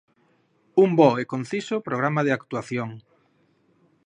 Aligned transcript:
Un 0.83 0.89
bo 0.97 1.09
e 1.21 1.23
conciso 1.33 1.83
programa 1.87 2.21
de 2.23 2.31
actuación. 2.37 2.89